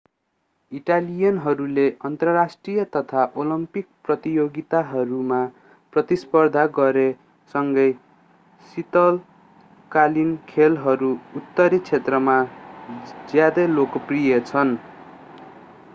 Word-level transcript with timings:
इटालियनहरूले 0.71 1.83
अन्तर्राष्ट्रिय 2.01 2.83
तथा 2.95 3.25
ओलम्पिक 3.41 3.87
प्रतियोगिताहरूमा 4.05 5.41
प्रतिस्पर्धा 5.93 6.65
गरे 6.77 7.05
सँगै 7.51 7.85
शीतकालीन 8.65 10.35
खेलहरू 10.49 11.11
उत्तरी 11.41 11.79
क्षेत्रहरूमा 11.81 12.39
ज्यादै 13.27 13.67
लोकप्रिय 13.73 14.39
छन् 14.47 14.73